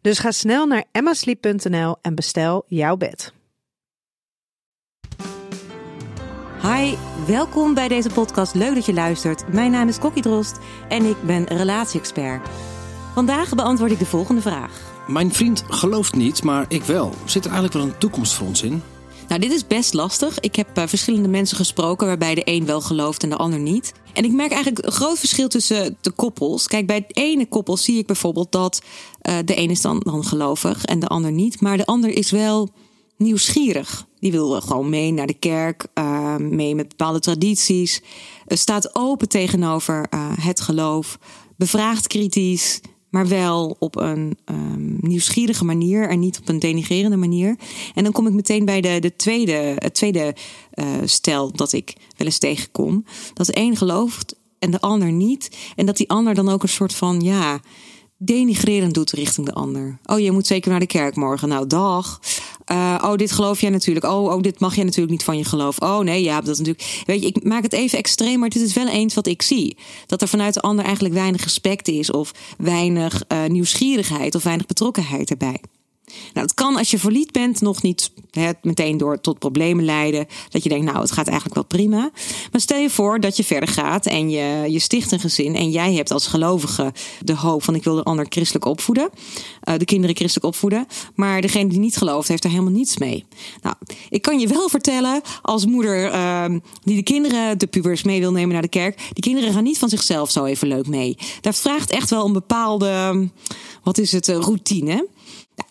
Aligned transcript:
Dus 0.00 0.18
ga 0.18 0.30
snel 0.30 0.66
naar 0.66 0.84
emmasleep.nl 0.92 1.96
en 2.02 2.14
bestel 2.14 2.64
jouw 2.66 2.96
bed. 2.96 3.32
Hi, 6.62 6.94
welkom 7.26 7.74
bij 7.74 7.88
deze 7.88 8.08
podcast. 8.08 8.54
Leuk 8.54 8.74
dat 8.74 8.86
je 8.86 8.92
luistert. 8.92 9.52
Mijn 9.52 9.70
naam 9.70 9.88
is 9.88 9.98
Kokkie 9.98 10.22
Drost 10.22 10.58
en 10.88 11.04
ik 11.04 11.22
ben 11.22 11.44
relatie-expert. 11.44 12.48
Vandaag 13.14 13.54
beantwoord 13.54 13.90
ik 13.90 13.98
de 13.98 14.06
volgende 14.06 14.40
vraag. 14.40 14.80
Mijn 15.06 15.32
vriend 15.32 15.64
gelooft 15.68 16.14
niet, 16.14 16.42
maar 16.42 16.64
ik 16.68 16.82
wel. 16.82 17.14
Zit 17.24 17.44
er 17.44 17.50
eigenlijk 17.50 17.84
wel 17.84 17.92
een 17.92 17.98
toekomst 17.98 18.34
voor 18.34 18.46
ons 18.46 18.62
in? 18.62 18.82
Nou, 19.30 19.42
dit 19.42 19.52
is 19.52 19.66
best 19.66 19.94
lastig. 19.94 20.40
Ik 20.40 20.56
heb 20.56 20.78
uh, 20.78 20.86
verschillende 20.86 21.28
mensen 21.28 21.56
gesproken 21.56 22.06
waarbij 22.06 22.34
de 22.34 22.42
een 22.44 22.66
wel 22.66 22.80
gelooft 22.80 23.22
en 23.22 23.28
de 23.30 23.36
ander 23.36 23.58
niet. 23.58 23.92
En 24.12 24.24
ik 24.24 24.32
merk 24.32 24.52
eigenlijk 24.52 24.86
een 24.86 24.92
groot 24.92 25.18
verschil 25.18 25.48
tussen 25.48 25.96
de 26.00 26.10
koppels. 26.10 26.66
Kijk, 26.66 26.86
bij 26.86 26.96
het 26.96 27.16
ene 27.16 27.46
koppel 27.46 27.76
zie 27.76 27.98
ik 27.98 28.06
bijvoorbeeld 28.06 28.52
dat 28.52 28.82
uh, 29.22 29.38
de 29.44 29.58
een 29.58 29.70
is 29.70 29.80
dan, 29.80 30.00
dan 30.00 30.24
gelovig 30.24 30.84
en 30.84 30.98
de 30.98 31.06
ander 31.06 31.32
niet. 31.32 31.60
Maar 31.60 31.76
de 31.76 31.86
ander 31.86 32.10
is 32.10 32.30
wel 32.30 32.68
nieuwsgierig. 33.16 34.06
Die 34.18 34.32
wil 34.32 34.60
gewoon 34.60 34.88
mee 34.88 35.12
naar 35.12 35.26
de 35.26 35.38
kerk, 35.38 35.86
uh, 35.94 36.36
mee 36.36 36.74
met 36.74 36.88
bepaalde 36.88 37.20
tradities. 37.20 38.02
staat 38.46 38.94
open 38.94 39.28
tegenover 39.28 40.06
het 40.40 40.60
geloof. 40.60 41.18
Bevraagt 41.56 42.06
kritisch 42.06 42.80
maar 43.10 43.28
wel 43.28 43.76
op 43.78 43.96
een 43.96 44.38
um, 44.44 44.96
nieuwsgierige 45.00 45.64
manier 45.64 46.08
en 46.08 46.18
niet 46.18 46.38
op 46.38 46.48
een 46.48 46.58
denigrerende 46.58 47.16
manier. 47.16 47.56
En 47.94 48.04
dan 48.04 48.12
kom 48.12 48.26
ik 48.26 48.32
meteen 48.32 48.64
bij 48.64 48.80
de, 48.80 48.98
de 49.00 49.16
tweede, 49.16 49.74
het 49.76 49.94
tweede 49.94 50.34
uh, 50.74 50.86
stel 51.04 51.52
dat 51.52 51.72
ik 51.72 51.94
wel 52.16 52.26
eens 52.26 52.38
tegenkom. 52.38 53.04
Dat 53.34 53.46
de 53.46 53.56
een 53.56 53.76
gelooft 53.76 54.34
en 54.58 54.70
de 54.70 54.80
ander 54.80 55.12
niet. 55.12 55.56
En 55.76 55.86
dat 55.86 55.96
die 55.96 56.08
ander 56.08 56.34
dan 56.34 56.48
ook 56.48 56.62
een 56.62 56.68
soort 56.68 56.94
van, 56.94 57.20
ja, 57.20 57.60
denigrerend 58.16 58.94
doet 58.94 59.10
richting 59.10 59.46
de 59.46 59.52
ander. 59.52 59.98
Oh, 60.04 60.18
je 60.18 60.32
moet 60.32 60.46
zeker 60.46 60.70
naar 60.70 60.80
de 60.80 60.86
kerk 60.86 61.16
morgen. 61.16 61.48
Nou, 61.48 61.66
dag. 61.66 62.20
Uh, 62.72 62.98
oh, 63.02 63.14
dit 63.14 63.32
geloof 63.32 63.60
jij 63.60 63.70
natuurlijk. 63.70 64.06
Oh, 64.06 64.32
oh, 64.32 64.42
dit 64.42 64.60
mag 64.60 64.74
jij 64.74 64.84
natuurlijk 64.84 65.12
niet 65.12 65.24
van 65.24 65.38
je 65.38 65.44
geloof. 65.44 65.78
Oh 65.78 65.98
nee, 65.98 66.22
ja, 66.22 66.40
dat 66.40 66.58
natuurlijk. 66.58 67.02
Weet 67.06 67.22
je, 67.22 67.26
ik 67.26 67.44
maak 67.44 67.62
het 67.62 67.72
even 67.72 67.98
extreem, 67.98 68.38
maar 68.38 68.48
dit 68.48 68.62
is 68.62 68.74
wel 68.74 68.88
eens 68.88 69.14
wat 69.14 69.26
ik 69.26 69.42
zie. 69.42 69.76
Dat 70.06 70.22
er 70.22 70.28
vanuit 70.28 70.54
de 70.54 70.60
ander 70.60 70.84
eigenlijk 70.84 71.14
weinig 71.14 71.42
respect 71.42 71.88
is, 71.88 72.10
of 72.10 72.32
weinig 72.58 73.22
uh, 73.28 73.44
nieuwsgierigheid, 73.44 74.34
of 74.34 74.42
weinig 74.42 74.66
betrokkenheid 74.66 75.30
erbij. 75.30 75.60
Nou, 76.32 76.46
het 76.46 76.54
kan 76.54 76.76
als 76.76 76.90
je 76.90 76.98
verliefd 76.98 77.32
bent 77.32 77.60
nog 77.60 77.82
niet 77.82 78.10
meteen 78.62 78.96
door 78.96 79.20
tot 79.20 79.38
problemen 79.38 79.84
leiden. 79.84 80.26
Dat 80.48 80.62
je 80.62 80.68
denkt, 80.68 80.84
nou, 80.84 81.00
het 81.00 81.12
gaat 81.12 81.26
eigenlijk 81.26 81.54
wel 81.54 81.64
prima. 81.64 82.10
Maar 82.52 82.60
stel 82.60 82.78
je 82.78 82.90
voor 82.90 83.20
dat 83.20 83.36
je 83.36 83.44
verder 83.44 83.68
gaat 83.68 84.06
en 84.06 84.30
je, 84.30 84.64
je 84.68 84.78
sticht 84.78 85.12
een 85.12 85.20
gezin. 85.20 85.56
En 85.56 85.70
jij 85.70 85.94
hebt 85.94 86.10
als 86.10 86.26
gelovige 86.26 86.92
de 87.24 87.36
hoop 87.36 87.62
van 87.62 87.74
ik 87.74 87.84
wil 87.84 87.94
de 87.94 88.02
ander 88.02 88.26
christelijk 88.28 88.64
opvoeden. 88.64 89.10
Uh, 89.64 89.74
de 89.76 89.84
kinderen 89.84 90.16
christelijk 90.16 90.46
opvoeden. 90.46 90.86
Maar 91.14 91.40
degene 91.40 91.68
die 91.68 91.78
niet 91.78 91.96
gelooft, 91.96 92.28
heeft 92.28 92.44
er 92.44 92.50
helemaal 92.50 92.72
niets 92.72 92.98
mee. 92.98 93.24
Nou, 93.62 93.74
ik 94.08 94.22
kan 94.22 94.38
je 94.38 94.46
wel 94.46 94.68
vertellen 94.68 95.20
als 95.42 95.66
moeder 95.66 96.12
uh, 96.12 96.44
die 96.82 96.96
de 96.96 97.02
kinderen, 97.02 97.58
de 97.58 97.66
pubers 97.66 98.02
mee 98.02 98.20
wil 98.20 98.32
nemen 98.32 98.52
naar 98.52 98.62
de 98.62 98.68
kerk. 98.68 98.96
Die 99.12 99.22
kinderen 99.22 99.52
gaan 99.52 99.62
niet 99.62 99.78
van 99.78 99.88
zichzelf 99.88 100.30
zo 100.30 100.44
even 100.44 100.68
leuk 100.68 100.86
mee. 100.86 101.16
Daar 101.40 101.54
vraagt 101.54 101.90
echt 101.90 102.10
wel 102.10 102.26
een 102.26 102.32
bepaalde, 102.32 103.28
wat 103.82 103.98
is 103.98 104.12
het, 104.12 104.28
routine. 104.28 105.08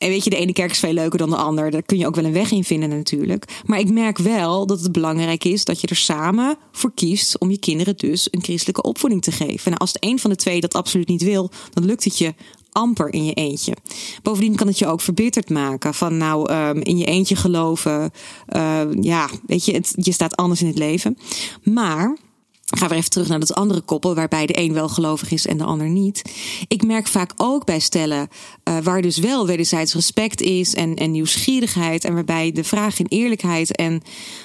En 0.00 0.08
weet 0.08 0.24
je, 0.24 0.30
de 0.30 0.36
ene 0.36 0.52
kerk 0.52 0.70
is 0.70 0.78
veel 0.78 0.92
leuker 0.92 1.18
dan 1.18 1.30
de 1.30 1.36
ander. 1.36 1.70
Daar 1.70 1.82
kun 1.82 1.98
je 1.98 2.06
ook 2.06 2.14
wel 2.14 2.24
een 2.24 2.32
weg 2.32 2.50
in 2.50 2.64
vinden 2.64 2.88
natuurlijk. 2.88 3.62
Maar 3.66 3.78
ik 3.78 3.90
merk 3.90 4.18
wel 4.18 4.66
dat 4.66 4.80
het 4.80 4.92
belangrijk 4.92 5.44
is 5.44 5.64
dat 5.64 5.80
je 5.80 5.86
er 5.86 5.96
samen 5.96 6.56
voor 6.72 6.92
kiest 6.94 7.38
om 7.38 7.50
je 7.50 7.58
kinderen 7.58 7.96
dus 7.96 8.28
een 8.30 8.42
christelijke 8.42 8.82
opvoeding 8.82 9.22
te 9.22 9.32
geven. 9.32 9.72
En 9.72 9.78
als 9.78 9.92
de 9.92 9.98
een 10.00 10.18
van 10.18 10.30
de 10.30 10.36
twee 10.36 10.60
dat 10.60 10.74
absoluut 10.74 11.08
niet 11.08 11.22
wil, 11.22 11.50
dan 11.70 11.84
lukt 11.84 12.04
het 12.04 12.18
je 12.18 12.34
amper 12.72 13.12
in 13.12 13.24
je 13.24 13.32
eentje. 13.32 13.76
Bovendien 14.22 14.56
kan 14.56 14.66
het 14.66 14.78
je 14.78 14.86
ook 14.86 15.00
verbitterd 15.00 15.50
maken. 15.50 15.94
Van 15.94 16.16
nou, 16.16 16.52
um, 16.52 16.82
in 16.82 16.98
je 16.98 17.04
eentje 17.04 17.36
geloven. 17.36 18.10
Uh, 18.56 18.82
ja, 19.00 19.28
weet 19.46 19.64
je, 19.64 19.72
het, 19.72 19.92
je 19.96 20.12
staat 20.12 20.36
anders 20.36 20.60
in 20.60 20.66
het 20.66 20.78
leven. 20.78 21.18
Maar 21.62 22.16
Gaan 22.70 22.88
we 22.88 22.94
even 22.94 23.10
terug 23.10 23.28
naar 23.28 23.40
dat 23.40 23.54
andere 23.54 23.80
koppel, 23.80 24.14
waarbij 24.14 24.46
de 24.46 24.58
een 24.58 24.72
wel 24.72 24.88
gelovig 24.88 25.30
is 25.30 25.46
en 25.46 25.56
de 25.56 25.64
ander 25.64 25.88
niet. 25.88 26.22
Ik 26.68 26.84
merk 26.84 27.06
vaak 27.06 27.32
ook 27.36 27.64
bij 27.64 27.78
stellen 27.78 28.28
uh, 28.64 28.78
waar 28.82 29.02
dus 29.02 29.18
wel 29.18 29.46
wederzijds 29.46 29.94
respect 29.94 30.40
is 30.40 30.74
en, 30.74 30.94
en 30.94 31.10
nieuwsgierigheid. 31.10 32.04
En 32.04 32.14
waarbij 32.14 32.52
de 32.52 32.64
vraag 32.64 32.98
in 32.98 33.06
eerlijkheid 33.08 33.76
en 33.76 34.02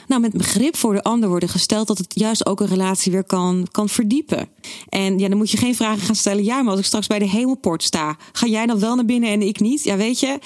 nou, 0.07 0.21
met 0.21 0.31
begrip 0.31 0.75
voor 0.75 0.93
de 0.93 1.03
ander 1.03 1.29
worden 1.29 1.49
gesteld, 1.49 1.87
dat 1.87 1.97
het 1.97 2.13
juist 2.15 2.45
ook 2.45 2.59
een 2.59 2.67
relatie 2.67 3.11
weer 3.11 3.23
kan, 3.23 3.67
kan 3.71 3.89
verdiepen. 3.89 4.49
En 4.89 5.19
ja, 5.19 5.29
dan 5.29 5.37
moet 5.37 5.51
je 5.51 5.57
geen 5.57 5.75
vragen 5.75 6.01
gaan 6.01 6.15
stellen. 6.15 6.43
Ja, 6.43 6.61
maar 6.61 6.71
als 6.71 6.79
ik 6.79 6.85
straks 6.85 7.07
bij 7.07 7.19
de 7.19 7.29
hemelpoort 7.29 7.83
sta, 7.83 8.17
ga 8.31 8.47
jij 8.47 8.65
dan 8.65 8.79
wel 8.79 8.95
naar 8.95 9.05
binnen 9.05 9.29
en 9.29 9.41
ik 9.41 9.59
niet? 9.59 9.83
Ja, 9.83 9.97
weet 9.97 10.19
je. 10.19 10.39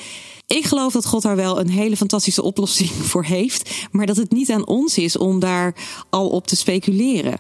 Ik 0.58 0.66
geloof 0.66 0.94
dat 0.94 1.06
God 1.06 1.22
daar 1.22 1.36
wel 1.36 1.60
een 1.60 1.70
hele 1.70 1.98
fantastische 1.98 2.42
oplossing 2.42 2.90
voor 3.12 3.24
heeft. 3.24 3.88
Maar 3.92 4.06
dat 4.06 4.16
het 4.16 4.32
niet 4.32 4.52
aan 4.52 4.68
ons 4.68 4.98
is 4.98 5.18
om 5.18 5.40
daar 5.40 5.76
al 6.10 6.30
op 6.30 6.48
te 6.48 6.56
speculeren. 6.56 7.40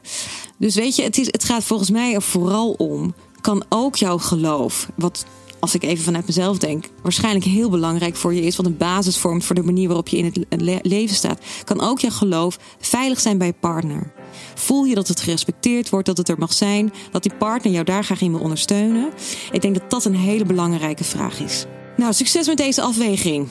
Dus 0.57 0.75
weet 0.75 0.95
je, 0.95 1.03
het, 1.03 1.17
is, 1.17 1.25
het 1.25 1.43
gaat 1.43 1.63
volgens 1.63 1.89
mij 1.89 2.13
er 2.13 2.21
vooral 2.21 2.71
om. 2.71 3.13
Kan 3.41 3.63
ook 3.69 3.95
jouw 3.95 4.17
geloof, 4.17 4.89
wat 4.95 5.25
als 5.59 5.75
ik 5.75 5.83
even 5.83 6.03
vanuit 6.03 6.25
mezelf 6.25 6.57
denk, 6.57 6.85
waarschijnlijk 7.01 7.45
heel 7.45 7.69
belangrijk 7.69 8.15
voor 8.15 8.33
je 8.33 8.41
is, 8.41 8.55
wat 8.55 8.65
een 8.65 8.77
basis 8.77 9.17
vormt 9.17 9.45
voor 9.45 9.55
de 9.55 9.63
manier 9.63 9.87
waarop 9.87 10.07
je 10.07 10.17
in 10.17 10.45
het 10.49 10.85
leven 10.85 11.15
staat, 11.15 11.39
kan 11.63 11.81
ook 11.81 11.99
jouw 11.99 12.11
geloof 12.11 12.57
veilig 12.79 13.19
zijn 13.19 13.37
bij 13.37 13.47
je 13.47 13.53
partner. 13.59 14.11
Voel 14.55 14.83
je 14.83 14.95
dat 14.95 15.07
het 15.07 15.21
gerespecteerd 15.21 15.89
wordt, 15.89 16.05
dat 16.05 16.17
het 16.17 16.29
er 16.29 16.37
mag 16.37 16.53
zijn, 16.53 16.93
dat 17.11 17.23
die 17.23 17.33
partner 17.33 17.73
jou 17.73 17.85
daar 17.85 18.03
graag 18.03 18.21
in 18.21 18.31
wil 18.31 18.41
ondersteunen? 18.41 19.09
Ik 19.51 19.61
denk 19.61 19.73
dat 19.79 19.89
dat 19.89 20.05
een 20.05 20.15
hele 20.15 20.45
belangrijke 20.45 21.03
vraag 21.03 21.39
is. 21.39 21.65
Nou, 21.99 22.13
succes 22.13 22.47
met 22.47 22.57
deze 22.57 22.81
afweging. 22.81 23.47